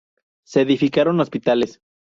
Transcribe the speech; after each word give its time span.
Se 0.47 0.61
edificaron 0.61 1.19
hospitales. 1.21 1.79